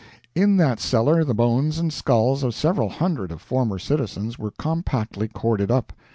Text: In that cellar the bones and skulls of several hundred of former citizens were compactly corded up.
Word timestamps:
In 0.33 0.57
that 0.57 0.79
cellar 0.79 1.23
the 1.23 1.35
bones 1.35 1.77
and 1.77 1.93
skulls 1.93 2.41
of 2.41 2.55
several 2.55 2.89
hundred 2.89 3.31
of 3.31 3.39
former 3.39 3.77
citizens 3.77 4.39
were 4.39 4.49
compactly 4.57 5.27
corded 5.27 5.69
up. 5.69 5.93